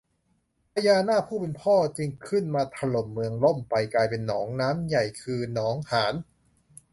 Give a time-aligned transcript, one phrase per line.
[0.73, 6.13] พญานาคผู้เป็นพ่อจึงขึ้นมาถล่มเมืองล่มไป กลายเป็นหนองน้ำใหญ่ คือ หนองหาน